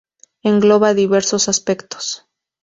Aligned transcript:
Engloba 0.51 0.95
diversos 1.01 1.47
aspectos. 1.53 2.05